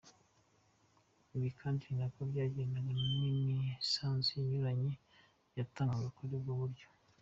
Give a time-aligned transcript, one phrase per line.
[1.35, 4.93] Ibi kandi ninako byajyanaga n’imisanzu inyuranye
[5.57, 6.87] yatangwaga kuri ubwo buryo.